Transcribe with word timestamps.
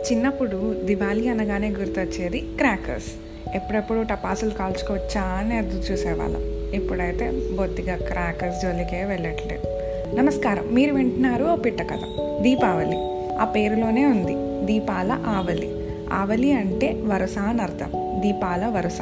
చిన్నప్పుడు 0.00 0.74
దివాళీ 0.84 1.28
అనగానే 1.28 1.68
గుర్తొచ్చేది 1.68 2.40
క్రాకర్స్ 2.56 3.06
ఎప్పుడెప్పుడు 3.54 4.02
టపాసులు 4.02 4.50
కాల్చుకోవచ్చా 4.50 5.22
అని 5.22 5.58
ఎదురు 5.58 5.92
చూసేవాళ్ళం. 5.92 6.40
ఇప్పుడైతే 6.74 7.54
బొత్తిగా 7.56 7.96
క్రాకర్స్ 7.96 8.62
జోలికే 8.62 9.04
వెళ్ళట్లేదు. 9.04 9.62
నమస్కారం 10.16 10.68
మీరు 10.72 10.94
వింటున్నారు 10.94 11.44
ఓ 11.44 11.56
పిట్ట 11.56 11.82
కథ. 11.82 11.98
దీపావళి. 12.40 12.96
ఆ 13.36 13.44
పేరులోనే 13.44 14.06
ఉంది. 14.06 14.66
దీపాల 14.66 15.12
ఆవలి. 15.26 15.86
ఆవలి 16.12 16.52
అంటే 16.52 17.02
వరుస 17.04 17.38
అని 17.38 17.62
అర్థం. 17.62 18.20
దీపాల 18.22 18.66
వరుస. 18.66 18.98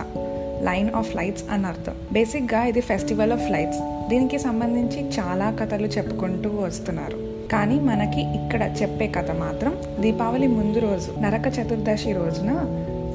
లైన్ 0.62 0.90
ఆఫ్ 0.90 1.17
లైట్స్ 1.17 1.44
అని 1.50 1.67
అర్థం. 1.67 1.94
బేసిక్గా 2.12 2.64
ఇది 2.64 2.80
ఫెస్టివల్ 2.80 3.32
ఆఫ్ 3.32 3.50
లైట్స్. 3.50 4.08
దీనికి 4.08 4.39
సంబంధించి 4.39 5.08
చాలా 5.08 5.57
కథలు 5.61 5.86
చెప్పుకుంటూ 5.86 6.50
వస్తున్నారు. 6.50 7.28
కానీ 7.52 7.76
మనకి 7.80 8.22
ఇక్కడ 8.38 8.62
చెప్పే 8.82 9.07
కథ 9.08 9.30
మాత్రం 9.38 9.72
దీపావళి 10.00 10.48
ముందు 10.48 10.79
రోజు 10.79 11.11
నరక 11.20 11.46
చతుర్దశి 11.48 12.11
రోజున 12.12 12.50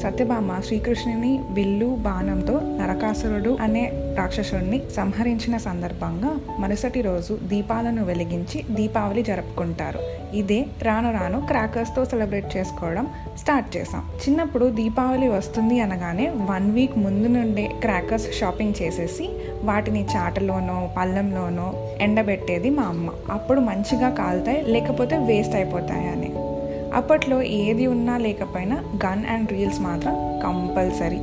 సత్యభామ 0.01 0.51
శ్రీకృష్ణుని 0.59 1.33
విల్లు 1.49 1.89
బాణంతో 1.99 2.55
నరకాసురుడు 3.13 3.52
అనే 3.62 3.81
రాక్షసుడిని 4.17 4.77
సంహరించిన 4.95 5.55
సందర్భంగా 5.58 6.30
మరుసటి 6.59 7.02
రోజు 7.02 7.34
దీపాలను 7.44 8.03
వెలిగించి 8.05 8.59
దీపావళి 8.72 9.23
జరుపుకుంటారు. 9.23 9.99
ఇదే 10.36 10.58
రాను 10.81 11.09
రాను 11.12 11.39
క్రాకర్స్తో 11.48 12.05
సెలబ్రేట్ 12.05 12.49
చేసుకోవడం 12.58 13.05
స్టార్ట్ 13.38 13.70
చేసాం 13.77 14.05
చిన్నప్పుడు 14.23 14.66
దీపావళి 14.80 15.27
వస్తుంది 15.27 15.77
అనగానే 15.80 16.26
వన్ 16.52 16.72
వీక్ 16.72 16.98
ముందు 16.98 17.27
నుండే 17.27 17.66
క్రాకర్స్ 17.81 18.27
షాపింగ్ 18.39 18.80
చేసేసి 18.81 19.27
వాటిని 19.64 20.03
చాటలోనో 20.16 20.80
పళ్ళంలోనో 20.98 21.67
ఎండబెట్టేది 22.02 22.72
మా 22.80 22.88
అమ్మ. 22.94 23.09
అప్పుడు 23.31 23.59
మంచిగా 23.70 24.09
కాలుతాయి 24.22 24.61
లేకపోతే 24.75 25.17
వేస్ట్ 25.30 25.55
అయిపోతాయి 25.55 26.09
అని. 26.09 26.31
అప్పట్లో 26.98 27.38
ఏది 27.61 27.88
ఉన్నా 27.88 28.17
లేకపోయినా 28.17 28.75
గన్ 29.05 29.23
అండ్ 29.25 29.52
రీల్స్ 29.52 29.81
మాత్రం 29.81 30.16
కంపల్సరీ. 30.44 31.22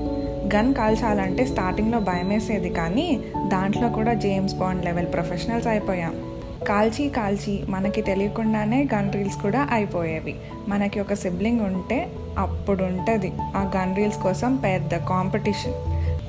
గన్ 0.54 0.74
కాల్చాలంటే 0.74 1.46
స్టార్టింగ్లో 1.46 1.98
భయమేసేది 1.98 2.70
కానీ 2.70 3.20
దాంట్లో 3.48 3.88
కూడా 3.88 4.14
జేమ్స్ 4.14 4.54
బాండ్ 4.54 4.84
లెవెల్ 4.84 5.06
ప్రొఫెషనల్స్ 5.06 5.66
అయిపోయాం. 5.66 6.14
కాల్చి 6.68 7.08
కాల్చి 7.08 7.60
మనకి 7.68 8.02
తెలియకుండానే 8.02 8.88
గన్ 8.94 9.12
రీల్స్ 9.12 9.36
కూడా 9.36 9.68
అయిపోయేవి. 9.72 10.34
మనకి 10.68 11.00
ఒక 11.00 11.14
సిబ్లింగ్ 11.14 11.60
ఉంటే 11.60 12.08
అప్పుడు 12.38 12.84
ఉంటుంది 12.84 13.32
ఆ 13.40 13.70
గన్ 13.76 13.96
రీల్స్ 13.96 14.18
కోసం 14.18 14.56
పెద్ద 14.56 14.96
కాంపిటీషన్. 14.96 15.74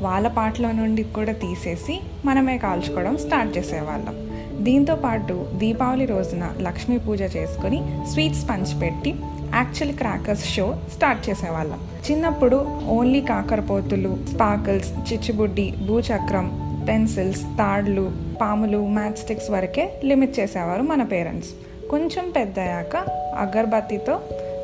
వాళ్ళ 0.04 0.28
పాటలో 0.28 0.72
నుండి 0.72 1.04
కూడా 1.04 1.32
తీసేసి 1.32 2.02
మనమే 2.26 2.58
కాల్చుకోవడం 2.58 3.18
స్టార్ట్ 3.18 3.58
చేసేవాళ్ళం. 3.58 4.16
దీంతో 4.64 4.96
పాటు 4.96 5.46
దీపావళి 5.54 6.06
రోజున 6.06 6.54
లక్ష్మీ 6.62 6.98
పూజ 6.98 7.22
చేసుకుని 7.22 7.84
స్వీట్స్ 8.12 8.50
పంచిపెట్టి 8.50 9.16
యాక్చువల్ 9.56 9.96
క్రాకర్స్ 9.96 10.46
షో 10.56 10.76
స్టార్ట్ 10.94 11.30
చేసేవాళ్ళం. 11.30 11.80
చిన్నప్పుడు 12.12 12.56
ఓన్లీ 12.88 13.22
కాకరపోతులు 13.22 14.18
స్పార్కిల్స్ 14.36 15.14
చిచ్చుబుడ్డి 15.14 15.74
భూచక్రం 15.88 16.72
పెన్సిల్స్ 16.88 17.42
తాడ్లు 17.42 18.12
పాములు 18.42 18.88
మ్యాచ్ 18.88 19.18
స్టిక్స్ 19.18 19.50
వరకే 19.52 20.02
లిమిట్ 20.04 20.40
చేసేవారు 20.40 20.82
మన 20.82 21.04
పేరెంట్స్ 21.04 21.50
కొంచెం 21.90 22.30
పెద్దయ్యాక 22.30 22.96
అగర్బత్తితో 23.38 24.20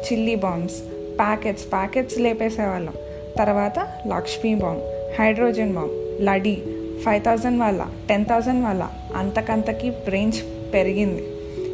చిల్లీ 0.06 0.36
బాంబ్స్ 0.36 0.76
ప్యాకెట్స్ 1.20 1.72
ప్యాకెట్స్ 1.72 2.20
లేపేసేవాళ్ళం. 2.20 2.94
తర్వాత 3.38 3.80
లక్ష్మీ 4.08 4.56
బాంబ్ 4.56 4.82
హైడ్రోజన్ 5.20 5.74
బాంబ్ 5.74 5.92
లడీ 6.26 6.64
ఫైవ్ 7.06 7.22
థౌజండ్ 7.24 7.62
వల్ల 7.62 7.88
టెన్ 8.10 8.26
థౌజండ్ 8.26 8.66
వల్ల 8.66 8.90
అంతకంతకి 9.16 9.94
రేంజ్ 10.08 10.42
పెరిగింది. 10.74 11.24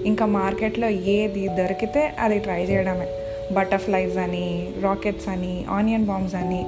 ఇంకా 0.05 0.25
మార్కెట్లో 0.25 0.89
ఏది 0.89 1.47
దొరికితే 1.47 2.13
అది 2.19 2.39
ట్రై 2.39 2.63
చేయడమే. 2.63 3.07
బటర్ఫ్లైస్ 3.53 4.17
అని 4.17 4.67
రాకెట్స్ 4.81 5.29
అని 5.29 5.65
ఆనియన్ 5.69 6.05
బాంబ్స్ 6.05 6.35
అని. 6.35 6.65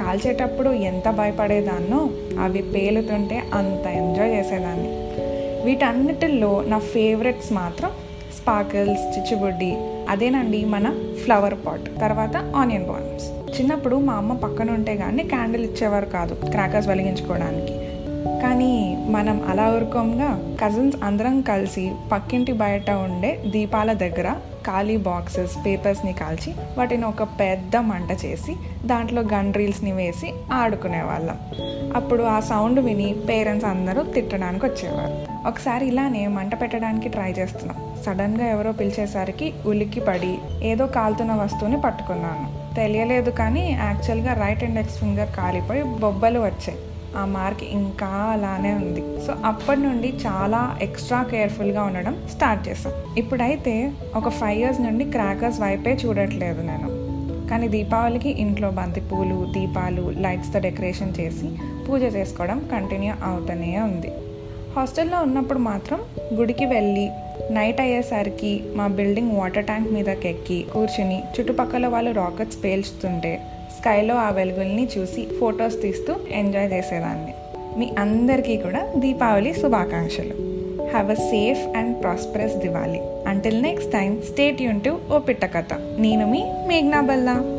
కాల్చేటప్పుడు 0.00 0.70
ఎంత 0.70 1.10
భయపడేదాన్నో 1.10 2.10
అవి 2.42 2.62
పేలుతుంటే 2.62 3.42
అంత 3.54 3.86
ఎంజాయ్ 3.86 4.32
చేసేదాన్ని. 4.32 4.88
వీటన్నిటిల్లో 5.64 6.64
నా 6.66 6.78
ఫేవరెట్స్ 6.78 7.52
మాత్రం 7.52 7.90
స్పార్కిల్స్ 8.42 9.18
చిచ్చుబుడ్డి 9.18 9.76
అదేనండి 10.08 10.64
మన 10.64 11.14
ఫ్లవర్ 11.24 11.54
పాట్ 11.66 12.00
తర్వాత 12.00 12.36
ఆనియన్ 12.36 12.84
బాంబ్స్. 12.84 13.60
చిన్నప్పుడు 13.60 13.96
మా 13.96 14.12
అమ్మ 14.12 14.32
పక్కన 14.32 14.70
ఉంటే 14.70 14.96
కానీ 14.96 15.22
క్యాండిల్ 15.22 15.64
ఇచ్చేవారు 15.64 16.06
కాదు 16.06 16.34
క్రాకర్స్ 16.34 16.88
వెలిగించుకోవడానికి. 16.88 17.83
కానీ 18.24 18.98
మనం 19.08 19.44
అలా 19.48 19.72
ఊరుకోంగా. 19.76 20.56
కజిన్స్ 20.62 20.96
అందరం 21.04 21.40
కలిసి 21.40 21.92
పక్కింటి 22.12 22.52
బయట 22.52 22.90
ఉండే 22.90 23.44
దీపాల 23.46 23.92
దగ్గర 23.92 24.32
ఖాళీ 24.66 24.96
బాక్సెస్ 24.96 25.66
పేపర్స్ని 25.66 26.12
కాల్చి 26.12 26.54
వాటిని 26.78 27.04
ఒక 27.04 27.22
పెద్ద 27.22 27.76
మంట 27.76 28.24
చేసి 28.24 28.56
దాంట్లో 28.86 29.22
గన్ 29.22 29.54
రీల్స్ని 29.54 29.92
వేసి 29.92 30.34
ఆడుకునే 30.52 31.02
వాళ్ళం. 31.02 31.38
అప్పుడు 31.96 32.22
ఆ 32.22 32.40
సౌండ్ 32.40 32.80
విని 32.80 33.16
పేరెంట్స్ 33.28 33.68
అందరూ 33.68 34.02
తిట్టడానికి 34.02 34.66
వచ్చేవారు. 34.66 35.48
ఒకసారి 35.48 35.86
ఇలానే 35.86 36.26
మంట 36.26 36.60
పెట్టడానికి 36.60 37.08
ట్రై 37.08 37.30
చేస్తున్నాం. 37.30 37.76
సడన్గా 38.06 38.46
ఎవరో 38.46 38.72
పిలిచేసరికి 38.72 39.52
ఉలిక్కి 39.66 40.00
పడి 40.00 40.38
ఏదో 40.62 40.86
కాలుతున్న 40.86 41.32
వస్తువుని 41.32 41.80
పట్టుకున్నాను. 41.80 42.74
తెలియలేదు 42.74 43.30
కానీ 43.30 43.72
యాక్చువల్గా 43.72 44.46
రైట్ 44.46 44.64
ఇండెక్స్ 44.64 44.98
ఫింగర్ 44.98 45.28
కాలిపోయి 45.36 45.82
బొబ్బలు 45.82 46.38
వచ్చాయి. 46.38 46.78
ఆ 47.16 47.24
మార్క్ 47.24 47.64
ఇంకా 47.64 48.06
అలానే 48.06 48.72
ఉంది. 48.74 49.02
సో 49.26 49.32
అప్పటి 49.44 49.80
నుండి 49.80 50.08
చాలా 50.26 50.78
ఎక్స్ట్రా 50.82 51.22
కేర్ఫుల్గా 51.22 51.82
ఉండడం 51.82 52.16
స్టార్ట్ 52.34 52.68
చేశాను 52.68 53.18
ఇప్పుడైతే 53.18 53.92
ఒక 54.16 54.28
ఫైవ్ 54.28 54.58
ఇయర్స్ 54.58 54.80
నుండి 54.80 55.04
క్రాకర్స్ 55.04 55.60
వైపే 55.60 55.98
చూడట్లేదు 56.04 56.62
నేను. 56.62 56.90
కానీ 57.50 57.68
దీపావళికి 57.68 58.30
ఇంట్లో 58.44 58.70
బంతి 58.70 59.00
పూలు 59.00 59.38
దీపాలు 59.52 60.12
లైట్స్తో 60.16 60.58
డెకరేషన్ 60.58 61.14
చేసి 61.20 61.48
పూజ 61.88 62.02
చేసుకోవడం 62.16 62.68
కంటిన్యూ 62.72 63.14
అవుతూనే 63.24 63.78
ఉంది. 63.78 64.12
హాస్టల్లో 64.76 65.18
ఉన్నప్పుడు 65.22 65.58
మాత్రం 65.58 65.98
గుడికి 66.34 66.64
వెళ్ళి 66.64 67.10
నైట్ 67.50 67.80
అయ్యేసరికి 67.80 68.64
మా 68.76 68.86
బిల్డింగ్ 68.86 69.36
వాటర్ 69.38 69.64
ట్యాంక్ 69.64 69.92
మీదకి 69.92 70.28
ఎక్కి 70.28 70.66
కూర్చుని 70.72 71.18
చుట్టుపక్కల 71.34 71.86
వాళ్ళు 71.86 72.10
రాకెట్స్ 72.10 72.64
పేల్చుతుంటే 72.64 73.32
స్కైలో 73.84 74.14
ఆ 74.14 74.30
వెలుగుల్ని 74.30 74.88
చూసి 74.98 75.26
ఫొటోస్ 75.40 75.82
తీస్తూ 75.82 76.14
ఎంజాయ్ 76.30 76.72
చేసేదాన్ని. 76.72 77.34
మీ 77.78 77.90
అందరికీ 77.98 78.56
కూడా 78.56 78.86
దీపావళి 78.96 79.54
శుభాకాంక్షలు. 79.54 80.34
Have 80.90 81.10
a 81.10 81.14
safe 81.14 81.76
and 81.76 82.02
prosperous 82.02 82.54
Diwali 82.54 83.00
until 83.26 83.62
next 83.62 83.92
time 83.92 84.22
stay 84.30 84.62
Yoon 84.62 84.80
to 84.80 84.98
ఓ 85.14 85.18
పిట్ట 85.18 85.44
కథ. 85.44 85.72
నేను 85.98 86.30
మీ 86.30 86.44
మేఘ్నా 86.68 87.00
బల్లా. 87.00 87.53